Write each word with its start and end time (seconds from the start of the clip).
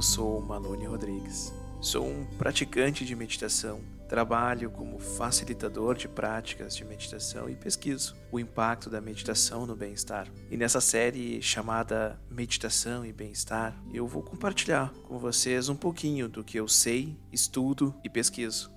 eu 0.00 0.02
sou 0.02 0.40
Malone 0.40 0.86
Rodrigues. 0.86 1.52
Sou 1.78 2.08
um 2.08 2.24
praticante 2.38 3.04
de 3.04 3.14
meditação. 3.14 3.82
Trabalho 4.08 4.70
como 4.70 4.98
facilitador 4.98 5.94
de 5.94 6.08
práticas 6.08 6.74
de 6.74 6.86
meditação 6.86 7.50
e 7.50 7.54
pesquiso 7.54 8.16
o 8.32 8.40
impacto 8.40 8.88
da 8.88 8.98
meditação 8.98 9.66
no 9.66 9.76
bem-estar. 9.76 10.26
E 10.50 10.56
nessa 10.56 10.80
série 10.80 11.42
chamada 11.42 12.18
Meditação 12.30 13.04
e 13.04 13.12
Bem-Estar, 13.12 13.78
eu 13.92 14.06
vou 14.06 14.22
compartilhar 14.22 14.90
com 15.06 15.18
vocês 15.18 15.68
um 15.68 15.76
pouquinho 15.76 16.30
do 16.30 16.42
que 16.42 16.58
eu 16.58 16.66
sei, 16.66 17.14
estudo 17.30 17.94
e 18.02 18.08
pesquiso. 18.08 18.72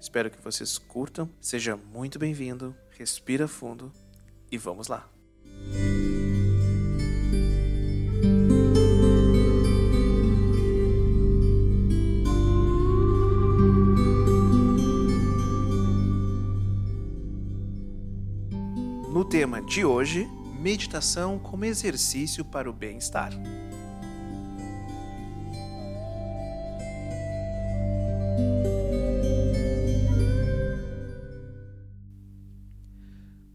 Espero 0.00 0.30
que 0.30 0.40
vocês 0.40 0.78
curtam. 0.78 1.28
Seja 1.40 1.76
muito 1.76 2.16
bem-vindo. 2.16 2.76
Respira 2.96 3.48
fundo 3.48 3.90
e 4.52 4.56
vamos 4.56 4.86
lá. 4.86 5.13
No 19.24 19.30
tema 19.30 19.62
de 19.62 19.86
hoje, 19.86 20.28
meditação 20.60 21.38
como 21.38 21.64
exercício 21.64 22.44
para 22.44 22.68
o 22.68 22.72
bem-estar. 22.74 23.32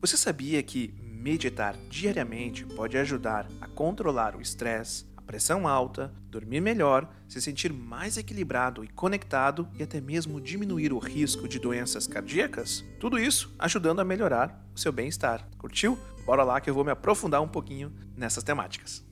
Você 0.02 0.17
sabia 0.17 0.64
que 0.64 0.92
meditar 1.03 1.75
diariamente 1.88 2.66
pode 2.66 2.97
ajudar 2.97 3.47
a 3.62 3.67
controlar 3.67 4.36
o 4.36 4.42
estresse, 4.42 5.06
pressão 5.30 5.67
alta, 5.67 6.11
dormir 6.27 6.59
melhor, 6.59 7.08
se 7.27 7.39
sentir 7.39 7.72
mais 7.72 8.17
equilibrado 8.17 8.83
e 8.83 8.88
conectado 8.88 9.69
e 9.77 9.83
até 9.83 10.02
mesmo 10.02 10.41
diminuir 10.41 10.91
o 10.91 10.97
risco 10.97 11.47
de 11.47 11.59
doenças 11.59 12.08
cardíacas? 12.08 12.83
Tudo 12.99 13.19
isso 13.19 13.53
ajudando 13.59 14.00
a 14.00 14.03
melhorar 14.03 14.67
o 14.73 14.80
seu 14.80 14.91
bem-estar. 14.91 15.47
Curtiu? 15.59 16.00
Bora 16.25 16.44
lá 16.44 16.59
que 16.59 16.67
eu 16.67 16.73
vou 16.73 16.83
me 16.83 16.89
aprofundar 16.89 17.44
um 17.44 17.47
pouquinho 17.47 17.94
nessas 18.17 18.44
temáticas. 18.44 19.05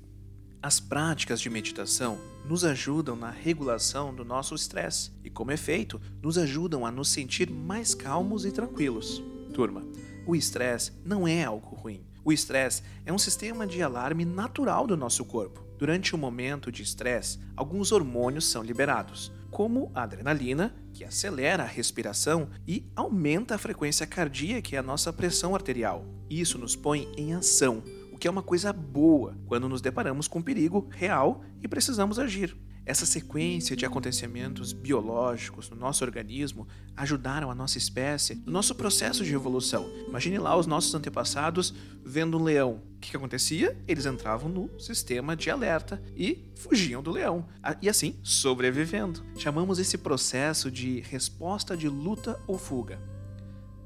As 0.60 0.80
práticas 0.80 1.40
de 1.40 1.52
meditação 1.52 2.18
nos 2.46 2.66
ajudam 2.66 3.16
na 3.16 3.30
regulação 3.30 4.12
do 4.12 4.26
nosso 4.26 4.56
estresse 4.56 5.12
e, 5.24 5.30
como 5.30 5.52
efeito, 5.52 6.02
nos 6.20 6.40
ajudam 6.40 6.84
a 6.84 6.90
nos 6.90 7.10
sentir 7.10 7.48
mais 7.48 7.94
calmos 7.94 8.44
e 8.44 8.52
tranquilos. 8.52 9.22
Turma, 9.54 9.86
o 10.26 10.36
estresse 10.36 10.94
não 11.06 11.28
é 11.28 11.44
algo 11.44 11.76
ruim. 11.76 12.04
O 12.26 12.34
estresse 12.34 12.82
é 13.06 13.14
um 13.14 13.20
sistema 13.20 13.68
de 13.68 13.84
alarme 13.84 14.26
natural 14.26 14.88
do 14.88 14.98
nosso 14.98 15.24
corpo. 15.24 15.67
Durante 15.78 16.14
o 16.14 16.18
um 16.18 16.22
momento 16.22 16.72
de 16.72 16.82
estresse, 16.82 17.40
alguns 17.56 17.92
hormônios 17.92 18.46
são 18.46 18.64
liberados, 18.64 19.32
como 19.52 19.92
a 19.94 20.04
adrenalina, 20.04 20.76
que 20.94 21.04
acelera 21.04 21.64
a 21.64 21.68
respiração 21.68 22.50
e 22.68 22.86
aumenta 22.96 23.56
a 23.56 23.58
frequência 23.58 24.08
cardíaca 24.08 24.74
e 24.74 24.78
a 24.78 24.84
nossa 24.84 25.14
pressão 25.14 25.54
arterial. 25.54 26.06
Isso 26.30 26.58
nos 26.58 26.76
põe 26.76 27.08
em 27.16 27.34
ação, 27.34 27.84
o 28.18 28.20
que 28.20 28.28
é 28.28 28.32
uma 28.32 28.42
coisa 28.42 28.74
boa 28.74 29.38
quando 29.46 29.70
nos 29.70 29.80
deparamos 29.80 30.28
com 30.28 30.42
perigo 30.42 30.90
real 30.90 31.44
e 31.62 31.68
precisamos 31.68 32.18
agir. 32.18 32.58
Essa 32.84 33.06
sequência 33.06 33.76
de 33.76 33.86
acontecimentos 33.86 34.74
biológicos 34.74 35.70
no 35.70 35.76
nosso 35.76 36.04
organismo 36.04 36.68
ajudaram 36.96 37.52
a 37.52 37.56
nossa 37.56 37.78
espécie 37.78 38.42
no 38.44 38.52
nosso 38.52 38.74
processo 38.74 39.24
de 39.24 39.36
evolução. 39.36 39.88
Imagine 40.08 40.40
lá 40.40 40.58
os 40.58 40.66
nossos 40.66 40.96
antepassados 40.96 41.76
vendo 42.04 42.40
um 42.40 42.44
leão. 42.44 42.82
O 42.96 43.00
que, 43.00 43.12
que 43.12 43.18
acontecia? 43.18 43.78
Eles 43.88 44.08
entravam 44.08 44.50
no 44.50 44.80
sistema 44.80 45.36
de 45.36 45.52
alerta 45.52 46.02
e 46.16 46.50
fugiam 46.56 47.04
do 47.04 47.12
leão, 47.12 47.46
e 47.84 47.88
assim 47.88 48.20
sobrevivendo. 48.24 49.24
Chamamos 49.38 49.78
esse 49.78 50.00
processo 50.00 50.72
de 50.72 51.02
resposta 51.02 51.78
de 51.78 51.88
luta 51.88 52.42
ou 52.48 52.58
fuga. 52.58 53.00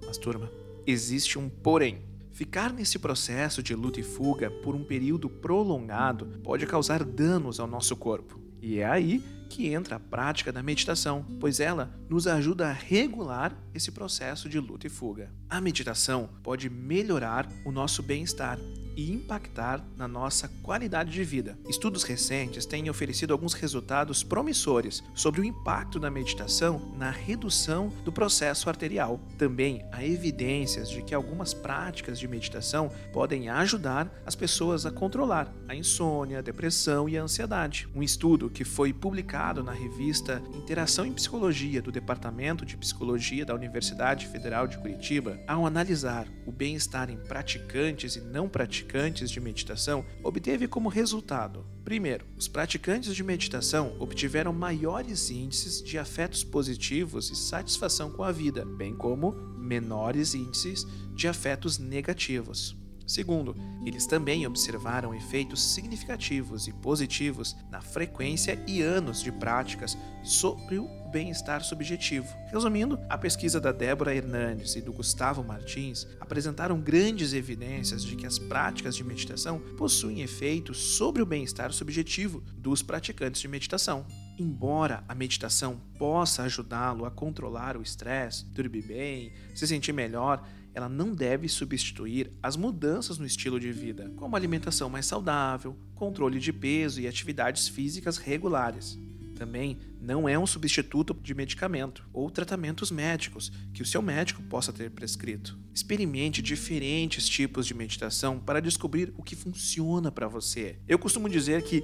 Mas, 0.06 0.18
turma, 0.18 0.50
existe 0.88 1.38
um 1.38 1.50
porém. 1.50 2.11
Ficar 2.31 2.72
nesse 2.72 2.97
processo 2.97 3.62
de 3.62 3.75
luta 3.75 4.00
e 4.00 4.03
fuga 4.03 4.50
por 4.50 4.74
um 4.74 4.84
período 4.84 5.30
prolongado 5.30 6.28
pode 6.44 6.66
causar 6.66 7.03
danos 7.03 7.59
ao 7.59 7.68
nosso 7.68 7.96
corpo. 7.96 8.40
E 8.62 8.80
é 8.80 8.86
aí 8.86 9.24
que 9.50 9.68
entra 9.68 9.97
a 9.97 10.00
prática 10.00 10.52
da 10.52 10.64
meditação, 10.64 11.25
pois 11.40 11.59
ela 11.59 11.94
nos 12.09 12.25
ajuda 12.25 12.70
a 12.70 12.72
regular 12.72 13.53
esse 13.74 13.91
processo 13.91 14.47
de 14.47 14.58
luta 14.59 14.88
e 14.88 14.90
fuga. 14.90 15.30
A 15.50 15.59
meditação 15.59 16.30
pode 16.41 16.70
melhorar 16.70 17.50
o 17.66 17.72
nosso 17.72 18.02
bem-estar 18.02 18.58
e 18.96 19.12
impactar 19.12 19.84
na 19.97 20.07
nossa 20.07 20.47
qualidade 20.62 21.12
de 21.12 21.24
vida. 21.24 21.57
Estudos 21.68 22.03
recentes 22.03 22.66
têm 22.66 22.90
oferecido 22.90 23.31
alguns 23.31 23.53
resultados 23.53 24.24
promissores 24.24 25.03
sobre 25.16 25.41
o 25.41 25.46
impacto 25.46 26.00
da 26.00 26.09
meditação 26.09 26.94
na 26.97 27.09
redução 27.09 27.91
do 28.03 28.12
processo 28.12 28.69
arterial. 28.69 29.19
Também 29.38 29.85
há 29.91 30.03
evidências 30.03 30.90
de 30.90 31.02
que 31.02 31.13
algumas 31.13 31.53
práticas 31.53 32.19
de 32.19 32.28
meditação 32.28 32.91
podem 33.13 33.50
ajudar 33.50 34.12
as 34.25 34.35
pessoas 34.35 34.85
a 34.85 34.91
controlar 34.91 35.53
a 35.68 35.75
insônia, 35.75 36.40
a 36.40 36.41
depressão 36.41 37.08
e 37.08 37.18
a 37.18 37.23
ansiedade. 37.23 37.88
Um 37.96 38.03
estudo 38.03 38.50
que 38.50 38.63
foi 38.63 38.91
publicado 38.91 39.63
na 39.63 39.72
revista 39.72 40.41
Interação 40.53 41.06
em 41.06 41.13
Psicologia 41.13 41.81
do 41.81 41.91
Departamento 41.91 42.66
de 42.66 42.78
Psicologia 42.78 43.46
da 43.46 43.56
Universidade 43.56 44.28
Federal 44.28 44.68
de 44.68 44.78
Curitiba, 44.78 45.40
ao 45.47 45.66
analisar 45.66 46.28
o 46.46 46.52
bem-estar 46.52 47.09
em 47.09 47.18
praticantes 47.18 48.16
e 48.16 48.22
não 48.22 48.50
praticantes 48.50 48.81
praticantes 48.81 49.30
de 49.30 49.40
meditação 49.40 50.06
obteve 50.24 50.68
como 50.68 50.90
resultado: 50.90 51.66
primeiro, 51.84 52.25
os 52.36 52.47
praticantes 52.47 53.16
de 53.16 53.24
meditação 53.24 53.96
obtiveram 54.00 54.52
maiores 54.52 55.30
índices 55.30 55.81
de 55.81 55.97
afetos 55.97 56.44
positivos 56.44 57.30
e 57.30 57.36
satisfação 57.36 58.12
com 58.12 58.24
a 58.24 58.31
vida, 58.31 58.66
bem 58.66 58.96
como 58.96 59.31
menores 59.58 60.34
índices 60.34 60.86
de 61.14 61.28
afetos 61.28 61.78
negativos. 61.78 62.81
Segundo, 63.12 63.58
eles 63.86 64.06
também 64.06 64.48
observaram 64.48 65.14
efeitos 65.14 65.62
significativos 65.62 66.66
e 66.66 66.72
positivos 66.72 67.58
na 67.70 67.82
frequência 67.82 68.58
e 68.66 68.82
anos 68.82 69.22
de 69.22 69.34
práticas 69.34 69.98
sobre 70.24 70.80
o 70.80 70.88
bem-estar 71.12 71.62
subjetivo. 71.62 72.34
Resumindo, 72.50 72.98
a 73.10 73.18
pesquisa 73.18 73.60
da 73.60 73.74
Débora 73.74 74.16
Hernandes 74.16 74.78
e 74.78 74.82
do 74.82 74.94
Gustavo 74.94 75.44
Martins 75.44 76.08
apresentaram 76.22 76.80
grandes 76.80 77.34
evidências 77.34 78.02
de 78.02 78.16
que 78.16 78.26
as 78.26 78.40
práticas 78.40 78.96
de 78.96 79.04
meditação 79.04 79.60
possuem 79.78 80.22
efeitos 80.22 80.78
sobre 80.78 81.22
o 81.22 81.26
bem-estar 81.26 81.74
subjetivo 81.74 82.42
dos 82.56 82.82
praticantes 82.82 83.42
de 83.42 83.48
meditação. 83.50 84.06
Embora 84.40 85.04
a 85.06 85.14
meditação 85.14 85.82
possa 86.00 86.44
ajudá-lo 86.44 87.04
a 87.04 87.12
controlar 87.12 87.76
o 87.76 87.82
estresse, 87.82 88.46
dormir 88.46 88.84
bem, 88.84 89.34
se 89.54 89.68
sentir 89.68 89.92
melhor, 89.92 90.48
ela 90.74 90.88
não 90.88 91.14
deve 91.14 91.48
substituir 91.48 92.32
as 92.42 92.56
mudanças 92.56 93.18
no 93.18 93.26
estilo 93.26 93.59
de 93.59 93.72
vida, 93.72 94.12
como 94.16 94.36
alimentação 94.36 94.90
mais 94.90 95.06
saudável, 95.06 95.78
controle 95.96 96.40
de 96.40 96.54
peso 96.54 97.02
e 97.02 97.08
atividades 97.08 97.68
físicas 97.68 98.18
regulares. 98.18 98.98
Também 99.36 99.80
não 100.00 100.30
é 100.30 100.38
um 100.38 100.46
substituto 100.46 101.16
de 101.16 101.34
medicamento 101.34 102.08
ou 102.14 102.30
tratamentos 102.30 102.92
médicos 102.92 103.52
que 103.74 103.82
o 103.82 103.86
seu 103.86 104.02
médico 104.02 104.42
possa 104.44 104.72
ter 104.72 104.92
prescrito. 104.92 105.58
Experimente 105.74 106.44
diferentes 106.44 107.28
tipos 107.28 107.66
de 107.66 107.74
meditação 107.74 108.40
para 108.40 108.62
descobrir 108.62 109.12
o 109.18 109.24
que 109.24 109.36
funciona 109.36 110.12
para 110.12 110.28
você. 110.28 110.78
Eu 110.88 111.00
costumo 111.00 111.28
dizer 111.28 111.64
que 111.64 111.84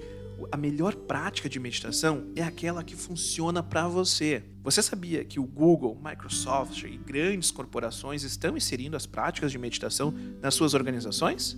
a 0.52 0.58
melhor 0.58 0.96
prática 0.96 1.50
de 1.50 1.60
meditação 1.60 2.32
é 2.36 2.44
aquela 2.44 2.84
que 2.84 2.96
funciona 2.96 3.64
para 3.64 3.88
você. 3.88 4.44
Você 4.64 4.82
sabia 4.82 5.26
que 5.26 5.40
o 5.40 5.44
Google, 5.44 6.00
Microsoft 6.04 6.84
e 6.84 6.98
grandes 6.98 7.52
corporações 7.52 8.24
estão 8.24 8.56
inserindo 8.56 8.96
as 8.96 9.06
práticas 9.06 9.52
de 9.52 9.58
meditação 9.58 10.14
nas 10.42 10.54
suas 10.54 10.74
organizações? 10.74 11.58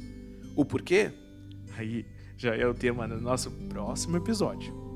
O 0.55 0.63
porquê? 0.63 1.11
Aí 1.77 2.05
já 2.37 2.55
é 2.55 2.65
o 2.65 2.73
tema 2.73 3.07
do 3.07 3.19
nosso 3.19 3.51
próximo 3.51 4.17
episódio. 4.17 4.88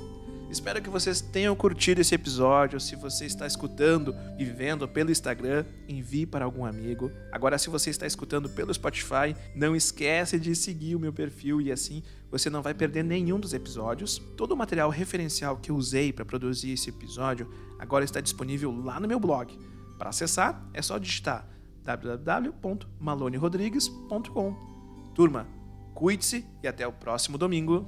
Espero 0.53 0.81
que 0.83 0.89
vocês 0.89 1.19
tenham 1.19 1.55
curtido 1.55 2.00
esse 2.00 2.13
episódio. 2.13 2.79
Se 2.79 2.95
você 2.95 3.25
está 3.25 3.47
escutando 3.47 4.15
e 4.38 4.45
vendo 4.45 4.88
pelo 4.88 5.09
Instagram, 5.09 5.65
envie 5.89 6.27
para 6.27 6.45
algum 6.45 6.63
amigo. 6.63 7.11
Agora, 7.31 7.57
se 7.57 7.71
você 7.71 7.89
está 7.89 8.05
escutando 8.05 8.47
pelo 8.47 8.71
Spotify, 8.71 9.35
não 9.55 9.75
esquece 9.75 10.39
de 10.39 10.55
seguir 10.55 10.95
o 10.95 11.00
meu 11.00 11.11
perfil 11.11 11.59
e 11.59 11.71
assim 11.71 12.03
você 12.29 12.51
não 12.51 12.61
vai 12.61 12.75
perder 12.75 13.03
nenhum 13.03 13.39
dos 13.39 13.51
episódios. 13.51 14.19
Todo 14.38 14.51
o 14.51 14.55
material 14.55 14.91
referencial 14.91 15.57
que 15.57 15.71
eu 15.71 15.75
usei 15.75 16.13
para 16.13 16.23
produzir 16.23 16.73
esse 16.73 16.91
episódio 16.91 17.51
agora 17.79 18.06
está 18.06 18.21
disponível 18.21 18.71
lá 18.71 18.99
no 18.99 19.07
meu 19.07 19.19
blog. 19.19 19.57
Para 19.97 20.11
acessar, 20.11 20.63
é 20.71 20.83
só 20.83 20.99
digitar 20.99 21.49
www.malonerodrigues.com. 21.83 24.56
Turma, 25.15 25.47
cuide-se 25.95 26.45
e 26.61 26.67
até 26.67 26.85
o 26.85 26.94
próximo 26.94 27.39
domingo. 27.39 27.88